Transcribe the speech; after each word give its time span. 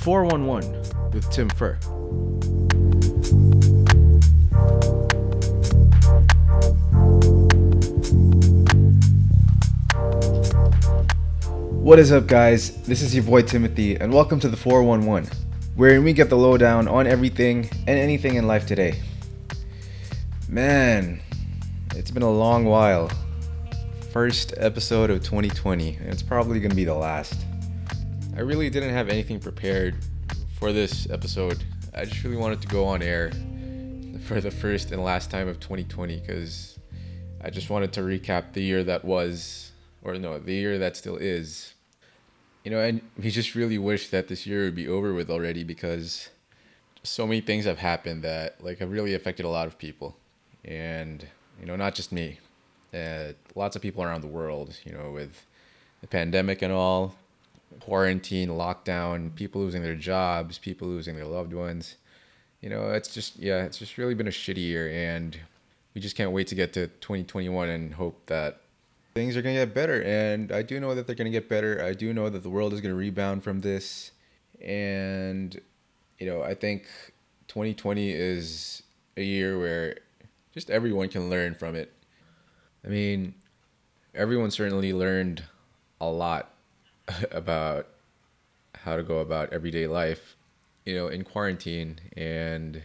411 0.00 1.12
with 1.12 1.30
Tim 1.30 1.50
Fur. 1.50 1.74
What 11.74 11.98
is 11.98 12.12
up, 12.12 12.26
guys? 12.26 12.82
This 12.84 13.02
is 13.02 13.14
your 13.14 13.24
boy 13.24 13.42
Timothy, 13.42 13.96
and 13.96 14.10
welcome 14.10 14.40
to 14.40 14.48
the 14.48 14.56
411, 14.56 15.28
where 15.76 16.00
we 16.00 16.14
get 16.14 16.30
the 16.30 16.36
lowdown 16.36 16.88
on 16.88 17.06
everything 17.06 17.68
and 17.86 17.98
anything 17.98 18.36
in 18.36 18.46
life 18.46 18.66
today. 18.66 19.02
Man, 20.48 21.20
it's 21.94 22.10
been 22.10 22.22
a 22.22 22.30
long 22.30 22.64
while. 22.64 23.10
First 24.12 24.54
episode 24.56 25.10
of 25.10 25.22
2020, 25.22 25.96
and 25.96 26.08
it's 26.08 26.22
probably 26.22 26.58
gonna 26.58 26.74
be 26.74 26.86
the 26.86 26.94
last. 26.94 27.44
I 28.36 28.40
really 28.42 28.70
didn't 28.70 28.90
have 28.90 29.08
anything 29.08 29.40
prepared 29.40 29.96
for 30.58 30.72
this 30.72 31.10
episode. 31.10 31.62
I 31.94 32.04
just 32.04 32.22
really 32.22 32.36
wanted 32.36 32.62
to 32.62 32.68
go 32.68 32.84
on 32.84 33.02
air 33.02 33.32
for 34.24 34.40
the 34.40 34.50
first 34.50 34.92
and 34.92 35.02
last 35.02 35.30
time 35.30 35.48
of 35.48 35.58
2020 35.58 36.20
because 36.20 36.78
I 37.42 37.50
just 37.50 37.70
wanted 37.70 37.92
to 37.94 38.00
recap 38.00 38.52
the 38.52 38.62
year 38.62 38.84
that 38.84 39.04
was, 39.04 39.72
or 40.02 40.14
no, 40.14 40.38
the 40.38 40.54
year 40.54 40.78
that 40.78 40.96
still 40.96 41.16
is. 41.16 41.74
You 42.64 42.70
know, 42.70 42.80
and 42.80 43.02
we 43.18 43.30
just 43.30 43.54
really 43.54 43.78
wish 43.78 44.08
that 44.10 44.28
this 44.28 44.46
year 44.46 44.64
would 44.64 44.76
be 44.76 44.86
over 44.86 45.12
with 45.12 45.28
already 45.28 45.64
because 45.64 46.28
so 47.02 47.26
many 47.26 47.40
things 47.40 47.64
have 47.64 47.78
happened 47.78 48.22
that 48.22 48.62
like 48.62 48.78
have 48.78 48.90
really 48.90 49.14
affected 49.14 49.44
a 49.44 49.48
lot 49.48 49.66
of 49.66 49.76
people, 49.76 50.16
and 50.64 51.26
you 51.58 51.66
know, 51.66 51.76
not 51.76 51.94
just 51.94 52.12
me, 52.12 52.38
uh, 52.94 53.32
lots 53.54 53.76
of 53.76 53.82
people 53.82 54.02
around 54.02 54.20
the 54.20 54.28
world. 54.28 54.78
You 54.84 54.92
know, 54.92 55.10
with 55.10 55.46
the 56.02 56.06
pandemic 56.06 56.60
and 56.60 56.72
all, 56.72 57.14
quarantine, 57.78 58.50
lockdown, 58.50 59.34
people 59.34 59.60
losing 59.60 59.82
their 59.82 59.94
jobs, 59.94 60.58
people 60.58 60.88
losing 60.88 61.14
their 61.14 61.26
loved 61.26 61.52
ones. 61.52 61.96
You 62.60 62.68
know, 62.70 62.90
it's 62.90 63.14
just 63.14 63.38
yeah, 63.38 63.64
it's 63.64 63.78
just 63.78 63.96
really 63.96 64.14
been 64.14 64.26
a 64.26 64.30
shitty 64.30 64.58
year, 64.58 64.90
and 64.90 65.38
we 65.94 66.00
just 66.00 66.16
can't 66.16 66.32
wait 66.32 66.48
to 66.48 66.54
get 66.54 66.72
to 66.74 66.88
2021 66.88 67.68
and 67.68 67.94
hope 67.94 68.26
that 68.26 68.60
things 69.14 69.36
are 69.36 69.42
going 69.42 69.54
to 69.54 69.62
get 69.62 69.74
better. 69.74 70.02
And 70.02 70.52
I 70.52 70.62
do 70.62 70.78
know 70.80 70.94
that 70.94 71.06
they're 71.06 71.16
going 71.16 71.30
to 71.30 71.36
get 71.36 71.48
better. 71.48 71.82
I 71.82 71.94
do 71.94 72.12
know 72.12 72.28
that 72.28 72.42
the 72.42 72.50
world 72.50 72.72
is 72.72 72.80
going 72.80 72.92
to 72.92 72.98
rebound 72.98 73.42
from 73.42 73.60
this. 73.60 74.12
And, 74.60 75.58
you 76.18 76.26
know, 76.26 76.42
I 76.42 76.54
think 76.54 76.84
2020 77.48 78.10
is 78.10 78.82
a 79.16 79.22
year 79.22 79.58
where 79.58 79.96
just 80.52 80.70
everyone 80.70 81.08
can 81.08 81.30
learn 81.30 81.54
from 81.54 81.74
it. 81.74 81.92
I 82.84 82.88
mean, 82.88 83.34
everyone 84.14 84.50
certainly 84.50 84.92
learned 84.92 85.42
a 86.00 86.08
lot 86.08 86.54
about 87.30 87.88
how 88.74 88.96
to 88.96 89.02
go 89.02 89.18
about 89.18 89.52
everyday 89.52 89.86
life, 89.86 90.36
you 90.84 90.94
know, 90.94 91.08
in 91.08 91.24
quarantine 91.24 92.00
and 92.16 92.82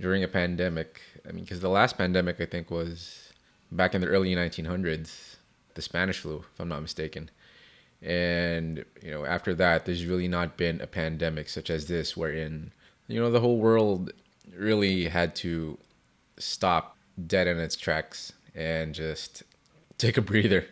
during 0.00 0.22
a 0.22 0.28
pandemic. 0.28 1.00
I 1.28 1.32
mean, 1.32 1.44
because 1.44 1.60
the 1.60 1.68
last 1.68 1.98
pandemic, 1.98 2.40
I 2.40 2.46
think, 2.46 2.70
was 2.70 3.32
back 3.72 3.94
in 3.94 4.00
the 4.00 4.06
early 4.06 4.34
1900s, 4.34 5.36
the 5.74 5.82
Spanish 5.82 6.18
flu, 6.18 6.44
if 6.52 6.60
I'm 6.60 6.68
not 6.68 6.82
mistaken. 6.82 7.30
And, 8.02 8.84
you 9.02 9.10
know, 9.10 9.24
after 9.24 9.54
that, 9.54 9.84
there's 9.86 10.04
really 10.04 10.28
not 10.28 10.56
been 10.56 10.80
a 10.80 10.86
pandemic 10.86 11.48
such 11.48 11.70
as 11.70 11.86
this, 11.86 12.16
wherein, 12.16 12.72
you 13.08 13.18
know, 13.18 13.30
the 13.30 13.40
whole 13.40 13.58
world 13.58 14.12
really 14.54 15.08
had 15.08 15.34
to 15.36 15.78
stop 16.38 16.96
dead 17.26 17.46
in 17.46 17.58
its 17.58 17.74
tracks 17.74 18.32
and 18.54 18.94
just 18.94 19.42
take 19.98 20.16
a 20.16 20.22
breather. 20.22 20.66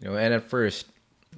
You 0.00 0.08
know, 0.08 0.16
and 0.16 0.34
at 0.34 0.42
first, 0.42 0.86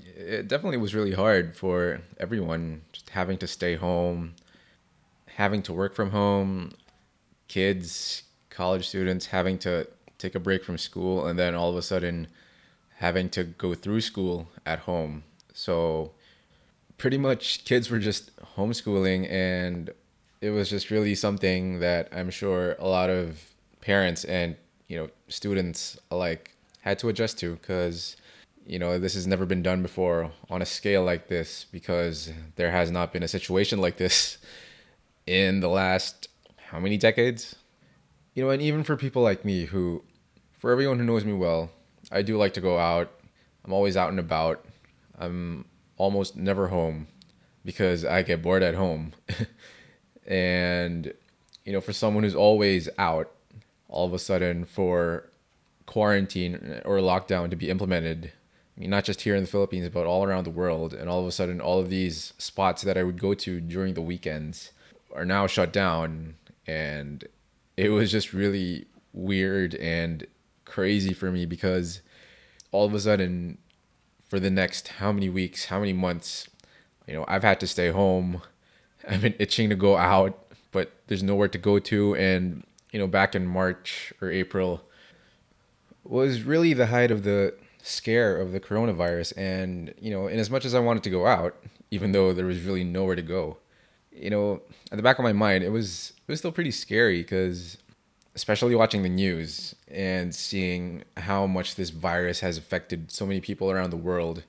it 0.05 0.49
definitely 0.49 0.79
was 0.79 0.95
really 0.95 1.13
hard 1.13 1.57
for 1.57 2.01
everyone 2.19 2.83
just 2.93 3.11
having 3.11 3.39
to 3.39 3.47
stay 3.47 3.77
home, 3.77 4.35
having 5.37 5.63
to 5.63 5.73
work 5.73 5.95
from 5.95 6.11
home, 6.11 6.73
kids, 7.49 8.23
college 8.51 8.89
students 8.89 9.27
having 9.27 9.59
to 9.59 9.87
take 10.19 10.35
a 10.35 10.41
break 10.41 10.65
from 10.65 10.77
school 10.77 11.27
and 11.27 11.39
then 11.39 11.55
all 11.55 11.71
of 11.71 11.77
a 11.77 11.83
sudden 11.83 12.27
having 12.97 13.29
to 13.31 13.45
go 13.45 13.75
through 13.75 14.01
school 14.01 14.49
at 14.67 14.81
home. 14.81 15.23
So 15.53 16.11
pretty 16.99 17.19
much 17.19 17.65
kids 17.65 17.91
were 17.91 18.01
just 18.01 18.37
homeschooling 18.57 19.31
and 19.31 19.91
it 20.41 20.51
was 20.51 20.71
just 20.71 20.91
really 20.91 21.15
something 21.15 21.79
that 21.81 22.09
I'm 22.13 22.31
sure 22.31 22.75
a 22.79 22.89
lot 22.89 23.11
of 23.11 23.41
parents 23.81 24.25
and 24.25 24.57
you 24.89 24.99
know 24.99 25.09
students 25.29 25.99
alike 26.11 26.57
had 26.81 26.99
to 27.01 27.09
adjust 27.09 27.39
to 27.39 27.55
because 27.55 28.17
you 28.69 28.79
know 28.79 28.99
this 28.99 29.15
has 29.15 29.27
never 29.27 29.47
been 29.47 29.63
done 29.63 29.81
before 29.81 30.31
on 30.51 30.61
a 30.61 30.67
scale 30.67 31.03
like 31.03 31.29
this 31.29 31.65
because 31.73 32.31
there 32.57 32.71
has 32.71 32.91
not 32.91 33.13
been 33.15 33.23
a 33.23 33.29
situation 33.29 33.81
like 33.81 33.97
this 33.97 34.37
in 35.27 35.61
the 35.61 35.69
last 35.69 36.29
how 36.69 36.79
many 36.79 36.99
decades? 36.99 37.57
You 38.35 38.45
know 38.45 38.51
and 38.51 38.61
even 38.61 38.85
for 38.85 38.97
people 38.97 39.23
like 39.23 39.43
me 39.43 39.65
who 39.65 40.05
for 40.53 40.71
everyone 40.71 40.99
who 40.99 41.05
knows 41.05 41.25
me 41.25 41.33
well 41.33 41.71
i 42.13 42.21
do 42.23 42.37
like 42.37 42.53
to 42.55 42.61
go 42.61 42.79
out. 42.79 43.11
I'm 43.65 43.73
always 43.73 43.97
out 43.97 44.11
and 44.11 44.21
about. 44.21 44.65
I'm 45.19 45.65
almost 45.97 46.37
never 46.37 46.69
home 46.69 47.09
because 47.65 48.05
i 48.05 48.23
get 48.23 48.43
bored 48.43 48.63
at 48.63 48.75
home. 48.75 49.15
And 50.29 51.15
you 51.65 51.73
know 51.73 51.81
for 51.81 51.95
someone 51.95 52.23
who's 52.23 52.35
always 52.35 52.91
out 52.99 53.31
all 53.89 54.05
of 54.05 54.13
a 54.13 54.19
sudden 54.19 54.67
for 54.67 55.31
quarantine 55.87 56.83
or 56.85 56.99
lockdown 56.99 57.49
to 57.49 57.57
be 57.57 57.71
implemented 57.71 58.31
not 58.87 59.05
just 59.05 59.23
here 59.23 59.35
in 59.35 59.43
the 59.43 59.51
Philippines, 59.51 59.89
but 59.89 60.07
all 60.07 60.25
around 60.25 60.45
the 60.45 60.51
world. 60.51 60.95
And 60.95 61.09
all 61.09 61.21
of 61.21 61.27
a 61.27 61.33
sudden, 61.33 61.61
all 61.61 61.81
of 61.81 61.91
these 61.91 62.33
spots 62.39 62.83
that 62.83 62.97
I 62.97 63.03
would 63.03 63.21
go 63.21 63.35
to 63.35 63.61
during 63.61 63.95
the 63.95 64.01
weekends 64.01 64.71
are 65.15 65.25
now 65.25 65.47
shut 65.47 65.73
down. 65.73 66.37
And 66.67 67.27
it 67.77 67.89
was 67.89 68.13
just 68.13 68.33
really 68.33 68.87
weird 69.13 69.75
and 69.75 70.27
crazy 70.65 71.13
for 71.13 71.33
me 71.33 71.45
because 71.47 72.03
all 72.71 72.87
of 72.87 72.95
a 72.95 73.01
sudden, 73.01 73.59
for 74.29 74.39
the 74.39 74.51
next 74.51 74.89
how 74.89 75.11
many 75.11 75.29
weeks, 75.29 75.67
how 75.67 75.81
many 75.81 75.93
months, 75.93 76.49
you 77.07 77.15
know, 77.15 77.25
I've 77.27 77.43
had 77.43 77.59
to 77.61 77.67
stay 77.67 77.91
home. 77.91 78.43
I've 79.09 79.23
been 79.23 79.35
itching 79.39 79.71
to 79.71 79.75
go 79.75 79.97
out, 79.97 80.53
but 80.71 80.93
there's 81.07 81.23
nowhere 81.23 81.49
to 81.49 81.59
go 81.59 81.79
to. 81.79 82.15
And, 82.15 82.65
you 82.93 82.99
know, 82.99 83.07
back 83.07 83.35
in 83.35 83.47
March 83.47 84.13
or 84.21 84.31
April 84.31 84.83
was 86.05 86.43
really 86.43 86.75
the 86.75 86.87
height 86.87 87.11
of 87.11 87.23
the 87.23 87.55
scare 87.83 88.41
of 88.41 88.53
the 88.53 88.61
coronavirus. 88.61 89.33
And 89.37 89.95
you 90.01 90.11
know 90.11 90.27
in 90.27 90.39
as 90.39 90.51
much 90.51 90.65
as 90.65 90.75
i 90.75 90.79
wanted 90.79 91.03
to 91.03 91.11
go 91.11 91.27
out 91.27 91.57
even 91.91 92.13
though 92.13 92.33
there 92.33 92.47
was 92.47 92.63
really 92.63 92.85
nowhere 92.85 93.17
to 93.17 93.23
go 93.23 93.57
you 94.13 94.29
know 94.29 94.61
at 94.93 94.97
the 94.97 95.03
back 95.03 95.19
of 95.19 95.23
my 95.23 95.33
mind 95.33 95.65
it 95.65 95.71
was 95.71 96.13
it 96.27 96.31
was 96.31 96.39
still 96.39 96.53
pretty 96.53 96.71
scary 96.71 97.23
because 97.23 97.79
especially 98.39 98.77
watching 98.77 99.03
the 99.03 99.09
news 99.09 99.75
and 99.89 100.33
seeing 100.33 101.03
how 101.17 101.45
much 101.45 101.75
this 101.75 101.91
virus 101.91 102.39
has 102.39 102.57
affected 102.57 103.11
so 103.11 103.27
many 103.27 103.41
people 103.41 103.69
around 103.69 103.91
the 103.91 103.97
world. 103.97 104.45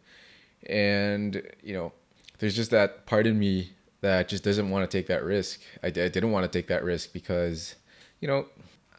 And 0.67 1.41
you 1.63 1.73
know 1.73 1.91
there's 2.37 2.55
just 2.55 2.69
that 2.69 3.07
part 3.07 3.25
in 3.25 3.39
me 3.39 3.71
that 4.01 4.29
just 4.29 4.43
doesn't 4.43 4.69
want 4.69 4.89
to 4.89 4.97
take 4.97 5.07
that 5.07 5.23
risk. 5.23 5.61
I, 5.83 5.87
I 5.87 5.89
didn't 5.89 6.31
want 6.31 6.43
to 6.43 6.55
take 6.55 6.67
that 6.67 6.83
risk 6.83 7.11
because 7.11 7.75
you 8.21 8.27
know 8.27 8.45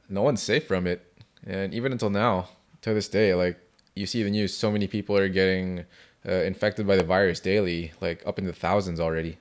no 0.08 0.22
one's 0.22 0.42
safe 0.42 0.66
from 0.66 0.88
it. 0.88 1.06
And 1.46 1.72
even 1.72 1.92
until 1.92 2.10
now 2.10 2.48
to 2.82 2.92
this 2.92 3.08
day 3.08 3.32
like 3.32 3.60
you 3.94 4.06
see 4.06 4.22
the 4.22 4.30
news, 4.30 4.56
so 4.56 4.70
many 4.70 4.86
people 4.86 5.16
are 5.16 5.28
getting 5.28 5.84
uh, 6.26 6.32
infected 6.32 6.86
by 6.86 6.96
the 6.96 7.04
virus 7.04 7.40
daily, 7.40 7.92
like 8.00 8.22
up 8.26 8.38
in 8.38 8.46
the 8.46 8.52
thousands 8.52 9.00
already. 9.00 9.38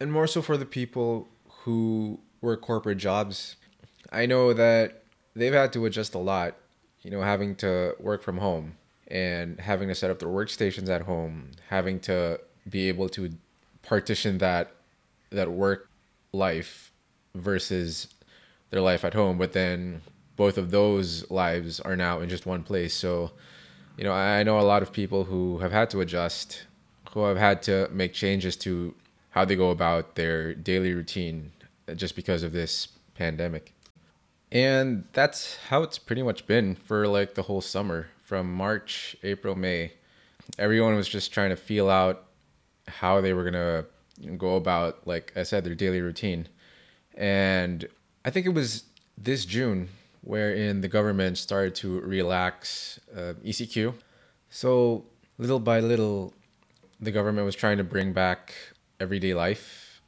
And 0.00 0.12
more 0.12 0.26
so 0.26 0.42
for 0.42 0.56
the 0.56 0.66
people 0.66 1.28
who 1.64 2.20
work 2.40 2.60
corporate 2.60 2.98
jobs. 2.98 3.56
I 4.10 4.26
know 4.26 4.52
that 4.52 5.02
they've 5.34 5.52
had 5.52 5.72
to 5.74 5.86
adjust 5.86 6.14
a 6.14 6.18
lot, 6.18 6.56
you 7.02 7.10
know, 7.10 7.22
having 7.22 7.54
to 7.56 7.94
work 7.98 8.22
from 8.22 8.38
home 8.38 8.76
and 9.08 9.60
having 9.60 9.88
to 9.88 9.94
set 9.94 10.10
up 10.10 10.18
their 10.18 10.28
workstations 10.28 10.88
at 10.88 11.02
home, 11.02 11.50
having 11.68 12.00
to 12.00 12.40
be 12.68 12.88
able 12.88 13.08
to 13.10 13.30
partition 13.82 14.38
that 14.38 14.72
that 15.30 15.50
work 15.50 15.88
life 16.32 16.92
versus 17.34 18.08
their 18.70 18.80
life 18.80 19.04
at 19.04 19.14
home, 19.14 19.38
but 19.38 19.52
then 19.52 20.02
both 20.38 20.56
of 20.56 20.70
those 20.70 21.28
lives 21.32 21.80
are 21.80 21.96
now 21.96 22.20
in 22.20 22.28
just 22.28 22.46
one 22.46 22.62
place. 22.62 22.94
So, 22.94 23.32
you 23.98 24.04
know, 24.04 24.12
I 24.12 24.44
know 24.44 24.60
a 24.60 24.62
lot 24.62 24.82
of 24.82 24.92
people 24.92 25.24
who 25.24 25.58
have 25.58 25.72
had 25.72 25.90
to 25.90 26.00
adjust, 26.00 26.62
who 27.10 27.24
have 27.24 27.36
had 27.36 27.60
to 27.64 27.88
make 27.90 28.12
changes 28.12 28.56
to 28.58 28.94
how 29.30 29.44
they 29.44 29.56
go 29.56 29.70
about 29.70 30.14
their 30.14 30.54
daily 30.54 30.94
routine 30.94 31.50
just 31.96 32.14
because 32.14 32.44
of 32.44 32.52
this 32.52 32.86
pandemic. 33.16 33.74
And 34.52 35.04
that's 35.12 35.56
how 35.70 35.82
it's 35.82 35.98
pretty 35.98 36.22
much 36.22 36.46
been 36.46 36.76
for 36.76 37.08
like 37.08 37.34
the 37.34 37.42
whole 37.42 37.60
summer 37.60 38.06
from 38.22 38.54
March, 38.54 39.16
April, 39.24 39.56
May. 39.56 39.94
Everyone 40.56 40.94
was 40.94 41.08
just 41.08 41.32
trying 41.32 41.50
to 41.50 41.56
feel 41.56 41.90
out 41.90 42.26
how 42.86 43.20
they 43.20 43.32
were 43.32 43.42
going 43.42 43.54
to 43.54 44.36
go 44.36 44.54
about, 44.54 45.04
like 45.04 45.32
I 45.34 45.42
said, 45.42 45.64
their 45.64 45.74
daily 45.74 46.00
routine. 46.00 46.46
And 47.16 47.88
I 48.24 48.30
think 48.30 48.46
it 48.46 48.54
was 48.54 48.84
this 49.20 49.44
June 49.44 49.88
wherein 50.22 50.80
the 50.80 50.88
government 50.88 51.38
started 51.38 51.74
to 51.76 52.00
relax 52.00 53.00
uh, 53.14 53.34
ECQ. 53.44 53.94
So 54.50 55.04
little 55.38 55.60
by 55.60 55.80
little, 55.80 56.34
the 57.00 57.10
government 57.10 57.44
was 57.44 57.54
trying 57.54 57.78
to 57.78 57.84
bring 57.84 58.12
back 58.12 58.54
everyday 59.00 59.34
life. 59.34 60.00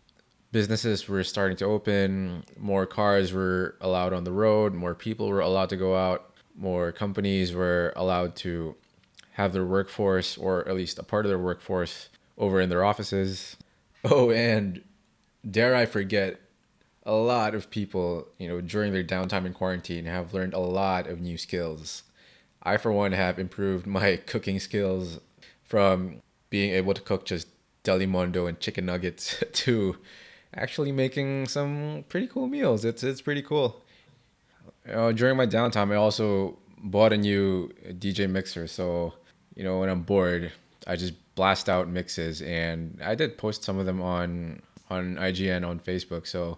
Businesses 0.52 1.08
were 1.08 1.22
starting 1.22 1.56
to 1.58 1.64
open, 1.64 2.42
more 2.58 2.84
cars 2.84 3.32
were 3.32 3.76
allowed 3.80 4.12
on 4.12 4.24
the 4.24 4.32
road, 4.32 4.74
more 4.74 4.96
people 4.96 5.28
were 5.28 5.40
allowed 5.40 5.68
to 5.68 5.76
go 5.76 5.96
out, 5.96 6.34
more 6.56 6.90
companies 6.90 7.52
were 7.52 7.92
allowed 7.94 8.34
to 8.36 8.74
have 9.32 9.52
their 9.52 9.64
workforce, 9.64 10.36
or 10.36 10.66
at 10.68 10.74
least 10.74 10.98
a 10.98 11.04
part 11.04 11.24
of 11.24 11.30
their 11.30 11.38
workforce, 11.38 12.08
over 12.36 12.60
in 12.60 12.68
their 12.68 12.84
offices. 12.84 13.56
Oh, 14.04 14.30
and 14.30 14.82
dare 15.48 15.76
I 15.76 15.86
forget, 15.86 16.40
a 17.10 17.14
lot 17.14 17.56
of 17.56 17.70
people, 17.70 18.28
you 18.38 18.46
know, 18.46 18.60
during 18.60 18.92
their 18.92 19.02
downtime 19.02 19.44
in 19.44 19.52
quarantine 19.52 20.04
have 20.04 20.32
learned 20.32 20.54
a 20.54 20.60
lot 20.60 21.08
of 21.08 21.20
new 21.20 21.36
skills. 21.36 22.04
I, 22.62 22.76
for 22.76 22.92
one, 22.92 23.10
have 23.10 23.36
improved 23.36 23.84
my 23.84 24.14
cooking 24.26 24.60
skills 24.60 25.18
from 25.64 26.22
being 26.50 26.72
able 26.72 26.94
to 26.94 27.00
cook 27.00 27.24
just 27.24 27.48
Delimondo 27.82 28.48
and 28.48 28.60
chicken 28.60 28.86
nuggets 28.86 29.42
to 29.52 29.96
actually 30.54 30.92
making 30.92 31.48
some 31.48 32.04
pretty 32.08 32.28
cool 32.28 32.46
meals. 32.46 32.84
It's 32.84 33.02
it's 33.02 33.20
pretty 33.20 33.42
cool. 33.42 33.82
Uh, 34.88 35.10
during 35.10 35.36
my 35.36 35.48
downtime, 35.48 35.90
I 35.90 35.96
also 35.96 36.58
bought 36.78 37.12
a 37.12 37.16
new 37.16 37.70
DJ 37.88 38.30
mixer. 38.30 38.68
So 38.68 39.14
you 39.56 39.64
know, 39.64 39.80
when 39.80 39.88
I'm 39.88 40.02
bored, 40.02 40.52
I 40.86 40.94
just 40.94 41.14
blast 41.34 41.68
out 41.68 41.88
mixes, 41.88 42.40
and 42.40 43.00
I 43.04 43.16
did 43.16 43.36
post 43.36 43.64
some 43.64 43.78
of 43.78 43.86
them 43.86 44.00
on 44.00 44.62
on 44.88 45.16
IGN 45.16 45.66
on 45.66 45.80
Facebook. 45.80 46.28
So 46.28 46.56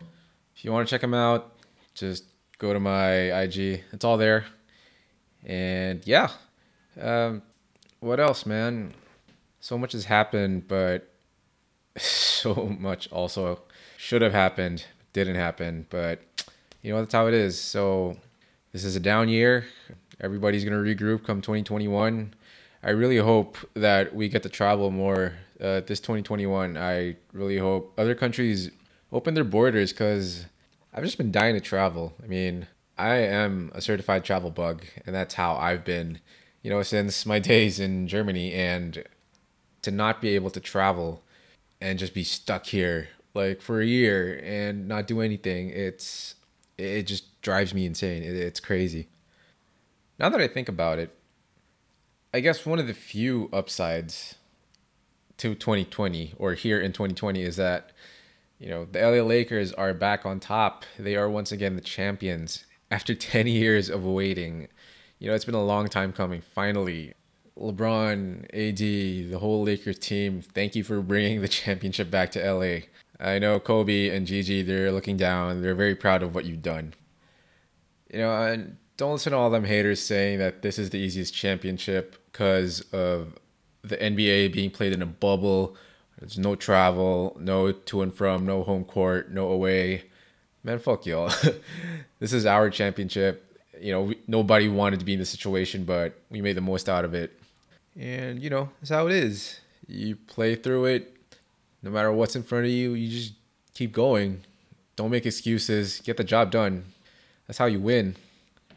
if 0.57 0.65
you 0.65 0.73
want 0.73 0.87
to 0.87 0.91
check 0.91 1.01
them 1.01 1.15
out, 1.15 1.53
just 1.95 2.25
go 2.59 2.73
to 2.73 2.81
my 2.81 3.43
IG. 3.43 3.83
It's 3.93 4.05
all 4.05 4.17
there. 4.17 4.47
And 5.45 6.07
yeah, 6.07 6.31
um, 7.01 7.43
what 8.01 8.21
else, 8.21 8.47
man? 8.47 8.95
So 9.61 9.77
much 9.77 9.93
has 9.93 10.05
happened, 10.05 10.69
but 10.69 11.13
so 11.97 12.77
much 12.79 13.11
also 13.11 13.61
should 13.97 14.23
have 14.23 14.33
happened, 14.33 14.85
didn't 15.13 15.37
happen. 15.37 15.87
But 15.91 16.21
you 16.83 16.93
know 16.93 17.01
that's 17.01 17.15
how 17.15 17.27
it 17.27 17.35
is. 17.35 17.61
So 17.61 18.17
this 18.73 18.85
is 18.85 18.97
a 18.97 19.01
down 19.01 19.29
year. 19.29 19.67
Everybody's 20.21 20.65
gonna 20.65 20.77
regroup 20.77 21.25
come 21.25 21.41
2021. 21.41 22.35
I 22.85 22.91
really 22.91 23.19
hope 23.19 23.57
that 23.75 24.15
we 24.15 24.29
get 24.29 24.43
to 24.43 24.49
travel 24.49 24.91
more 24.91 25.35
uh, 25.61 25.81
this 25.81 26.01
2021. 26.01 26.77
I 26.77 27.17
really 27.33 27.59
hope 27.59 27.93
other 27.97 28.15
countries 28.15 28.71
open 29.13 29.35
their 29.35 29.45
borders 29.45 29.93
because 29.93 30.47
I've 30.93 31.05
just 31.05 31.19
been 31.19 31.31
dying 31.31 31.55
to 31.55 31.61
travel. 31.61 32.15
I 32.23 32.27
mean, 32.27 32.67
I 32.97 33.17
am 33.17 33.71
a 33.75 33.81
certified 33.81 34.25
travel 34.25 34.51
bug, 34.51 34.85
and 35.07 35.15
that's 35.15 35.35
how 35.35 35.55
I've 35.57 35.85
been, 35.85 36.21
you 36.63 36.71
know, 36.71 36.83
since 36.83 37.27
my 37.27 37.39
days 37.53 37.79
in 37.79 38.09
Germany. 38.09 38.53
And 38.53 39.05
to 39.83 39.91
not 39.91 40.21
be 40.21 40.35
able 40.35 40.51
to 40.51 40.61
travel 40.61 41.23
and 41.81 41.99
just 41.99 42.15
be 42.15 42.25
stuck 42.25 42.67
here 42.67 43.09
like 43.35 43.61
for 43.61 43.81
a 43.81 43.87
year 43.87 44.41
and 44.45 44.87
not 44.89 45.07
do 45.07 45.21
anything, 45.21 45.71
it's 45.71 46.37
it 46.79 47.05
just 47.05 47.41
drives 47.43 47.75
me 47.75 47.87
insane. 47.87 48.23
It, 48.23 48.35
it's 48.35 48.61
crazy. 48.61 49.09
Now 50.19 50.29
that 50.29 50.41
I 50.41 50.49
think 50.49 50.69
about 50.69 50.99
it, 50.99 51.15
I 52.33 52.41
guess 52.41 52.65
one 52.65 52.79
of 52.79 52.87
the 52.87 52.95
few 52.95 53.49
upsides 53.53 54.37
to 55.39 55.55
2020 55.55 56.35
or 56.39 56.55
here 56.55 56.81
in 56.81 56.93
2020 56.93 57.43
is 57.43 57.57
that 57.57 57.91
you 58.63 58.69
know 58.69 58.87
the 58.91 59.01
LA 59.01 59.23
Lakers 59.23 59.73
are 59.73 59.93
back 59.93 60.25
on 60.25 60.39
top. 60.39 60.85
They 60.99 61.17
are 61.17 61.29
once 61.29 61.51
again 61.51 61.75
the 61.75 61.83
champions 61.83 62.65
after 62.91 63.15
10 63.15 63.49
years 63.49 63.91
of 63.91 64.05
waiting. 64.05 64.69
You 65.19 65.29
know, 65.29 65.35
it's 65.35 65.45
been 65.45 65.55
a 65.55 65.65
long 65.65 65.89
time 65.89 66.13
coming. 66.13 66.41
Finally, 66.41 67.15
LeBron, 67.59 68.45
AD, 68.45 69.31
the 69.31 69.39
whole 69.39 69.63
Lakers 69.63 69.99
team, 69.99 70.43
thank 70.43 70.75
you 70.75 70.85
for 70.85 71.01
bringing 71.01 71.41
the 71.41 71.49
championship 71.49 72.11
back 72.11 72.31
to 72.33 72.53
LA. 72.53 72.87
I 73.21 73.39
know 73.39 73.61
Kobe 73.61 74.09
and 74.09 74.27
Gigi, 74.27 74.63
they're 74.63 74.91
looking 74.91 75.17
down. 75.17 75.63
They're 75.63 75.75
very 75.75 75.95
proud 75.95 76.23
of 76.23 76.35
what 76.35 76.45
you've 76.45 76.63
done. 76.63 76.95
You 78.13 78.21
know, 78.21 78.43
and 78.45 78.77
don't 78.97 79.13
listen 79.13 79.33
to 79.33 79.39
all 79.39 79.51
them 79.51 79.65
haters 79.65 80.01
saying 80.01 80.39
that 80.39 80.63
this 80.63 80.79
is 80.79 80.91
the 80.91 80.99
easiest 80.99 81.35
championship 81.35 82.17
because 82.31 82.81
of 82.93 83.39
the 83.83 83.97
NBA 83.97 84.53
being 84.53 84.71
played 84.71 84.93
in 84.93 85.03
a 85.03 85.07
bubble. 85.07 85.77
There's 86.19 86.39
no 86.39 86.55
travel, 86.55 87.37
no 87.41 87.73
to 87.73 88.03
and 88.03 88.15
from, 88.15 88.47
no 88.47 88.63
home 88.63 88.85
court, 88.85 89.31
no 89.31 89.49
away. 89.49 90.05
Man, 90.63 90.79
fuck 90.79 91.05
y'all. 91.07 91.33
this 92.21 92.33
is 92.33 92.47
our 92.47 92.71
championship. 92.71 93.59
You 93.81 93.93
know, 93.93 94.03
we, 94.03 94.19
nobody 94.29 94.69
wanted 94.69 95.01
to 95.01 95.05
be 95.05 95.15
in 95.15 95.19
this 95.19 95.31
situation, 95.31 95.85
but 95.85 96.21
we 96.31 96.41
made 96.41 96.57
the 96.57 96.61
most 96.61 96.89
out 96.89 97.05
of 97.05 97.15
it. 97.15 97.39
And, 97.99 98.41
you 98.41 98.51
know, 98.51 98.69
that's 98.81 98.91
how 98.91 99.07
it 99.09 99.13
is. 99.13 99.61
You 99.89 100.17
play 100.17 100.55
through 100.55 100.87
it. 100.87 101.17
No 101.83 101.91
matter 101.91 102.13
what's 102.13 102.37
in 102.37 102.45
front 102.45 102.67
of 102.67 102.71
you, 102.71 102.95
you 102.95 103.09
just 103.09 103.33
keep 103.75 103.93
going. 103.93 104.45
Don't 104.95 105.11
make 105.11 105.27
excuses. 105.27 106.01
Get 106.01 106.17
the 106.17 106.25
job 106.25 106.53
done. 106.53 106.85
That's 107.47 107.59
how 107.59 107.67
you 107.67 107.81
win. 107.81 108.15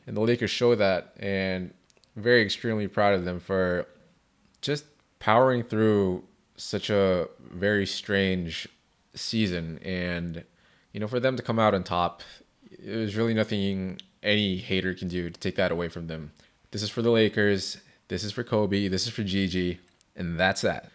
And 0.07 0.17
the 0.17 0.21
Lakers 0.21 0.49
show 0.49 0.73
that. 0.75 1.13
And 1.19 1.71
I'm 2.15 2.23
very 2.23 2.41
extremely 2.41 2.87
proud 2.87 3.13
of 3.13 3.25
them 3.25 3.39
for 3.39 3.87
just 4.61 4.85
powering 5.19 5.63
through 5.63 6.23
such 6.57 6.89
a 6.89 7.27
very 7.39 7.85
strange 7.85 8.67
season. 9.13 9.79
And 9.83 10.43
you 10.91 10.99
know 10.99 11.07
for 11.07 11.19
them 11.19 11.35
to 11.35 11.43
come 11.43 11.59
out 11.59 11.73
on 11.73 11.83
top 11.83 12.21
there's 12.79 13.15
really 13.15 13.33
nothing 13.33 13.99
any 14.23 14.57
hater 14.57 14.93
can 14.93 15.07
do 15.07 15.29
to 15.29 15.39
take 15.39 15.55
that 15.55 15.71
away 15.71 15.87
from 15.87 16.07
them. 16.07 16.31
This 16.71 16.83
is 16.83 16.89
for 16.89 17.01
the 17.01 17.11
lakers. 17.11 17.77
This 18.07 18.23
is 18.23 18.31
for 18.31 18.43
kobe. 18.43 18.87
This 18.87 19.07
is 19.07 19.13
for 19.13 19.23
gigi. 19.23 19.79
And 20.15 20.39
that's 20.39 20.61
that. 20.61 20.91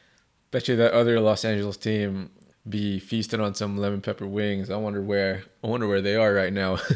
Bet 0.51 0.69
you 0.69 0.77
that 0.77 0.93
other 0.93 1.21
los 1.21 1.45
angeles 1.45 1.77
team 1.77 2.31
be 2.69 2.99
feasting 2.99 3.41
on 3.41 3.55
some 3.55 3.79
lemon 3.79 4.01
pepper 4.01 4.27
wings. 4.27 4.71
I 4.71 4.77
wonder 4.77 5.01
where 5.01 5.45
i 5.65 5.67
wonder 5.67 5.89
where 5.89 6.03
they 6.03 6.17
are 6.17 6.35
right 6.35 6.53
now. 6.53 6.79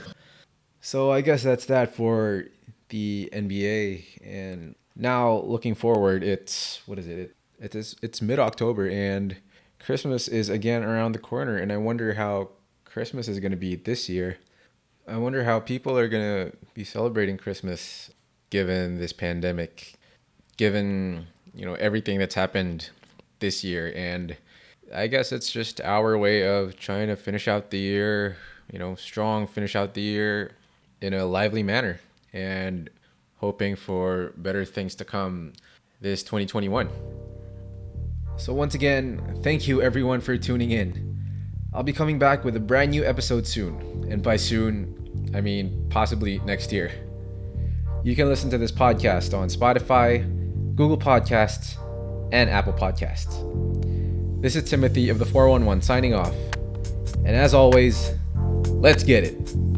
So 0.87 1.11
i 1.11 1.23
guess 1.23 1.43
that's 1.43 1.65
that 1.67 1.95
for 1.95 2.45
the 2.91 3.31
NBA. 3.33 4.21
And 4.23 4.75
now 4.95 5.39
looking 5.39 5.75
forward, 5.75 6.23
it's 6.23 6.83
what 6.85 6.99
is 6.99 7.07
it? 7.07 7.35
It 7.59 7.75
it's 7.75 7.97
it's 8.03 8.23
mid 8.23 8.39
October 8.39 8.89
and 8.89 9.37
Christmas 9.79 10.29
is 10.29 10.49
again 10.49 10.83
around 10.83 11.13
the 11.13 11.19
corner. 11.19 11.57
And 11.57 11.73
I 11.73 11.77
wonder 11.77 12.15
how 12.15 12.51
Christmas 12.85 13.29
is 13.29 13.41
going 13.41 13.53
to 13.53 13.57
be 13.57 13.77
this 13.77 14.09
year. 14.09 14.39
I 15.07 15.19
wonder 15.19 15.45
how 15.45 15.61
people 15.61 15.99
are 15.99 16.09
going 16.09 16.51
to 16.51 16.57
be 16.73 16.85
celebrating 16.85 17.37
Christmas 17.37 18.11
given 18.51 18.97
this 18.99 19.13
pandemic, 19.13 19.95
given 20.57 21.27
you 21.55 21.67
know 21.67 21.75
everything 21.75 22.19
that's 22.19 22.35
happened 22.35 22.91
this 23.41 23.63
year 23.63 23.93
and 23.95 24.37
I 24.93 25.07
guess 25.07 25.33
it's 25.33 25.51
just 25.51 25.81
our 25.81 26.17
way 26.19 26.47
of 26.47 26.77
trying 26.77 27.09
to 27.09 27.17
finish 27.17 27.49
out 27.49 27.71
the 27.71 27.79
year, 27.79 28.37
you 28.73 28.79
know, 28.79 28.95
strong, 28.95 29.47
finish 29.47 29.75
out 29.75 29.95
the 29.95 30.03
year 30.03 30.53
in 31.01 31.15
a 31.15 31.25
lively 31.25 31.63
manner 31.63 32.01
and 32.33 32.91
hoping 33.37 33.77
for 33.77 34.33
better 34.37 34.65
things 34.65 34.95
to 34.97 35.05
come 35.05 35.53
this 36.01 36.23
2021. 36.23 37.24
So, 38.37 38.53
once 38.53 38.75
again, 38.75 39.39
thank 39.43 39.69
you 39.69 39.81
everyone 39.81 40.21
for 40.21 40.37
tuning 40.37 40.73
in. 40.73 41.15
I'll 41.73 41.85
be 41.85 41.93
coming 41.93 42.19
back 42.19 42.45
with 42.45 42.57
a 42.57 42.61
brand 42.61 42.91
new 42.91 43.05
episode 43.05 43.47
soon, 43.47 44.07
and 44.11 44.23
by 44.23 44.37
soon, 44.37 45.31
I 45.35 45.41
mean 45.41 45.87
possibly 45.89 46.41
next 46.41 46.73
year. 46.73 46.91
You 48.03 48.17
can 48.17 48.29
listen 48.29 48.51
to 48.51 48.59
this 48.59 48.73
podcast 48.73 49.39
on 49.39 49.49
Spotify, 49.49 50.25
Google 50.75 50.99
Podcasts, 50.99 51.77
and 52.33 52.51
Apple 52.51 52.73
Podcasts. 52.73 53.41
This 54.43 54.57
is 54.57 54.69
Timothy 54.69 55.09
of 55.09 55.19
the 55.19 55.25
411 55.25 55.83
signing 55.83 56.13
off. 56.13 56.35
And 57.25 57.37
as 57.37 57.55
always, 57.55 58.13
let's 58.67 59.05
get 59.05 59.25
it. 59.25 59.74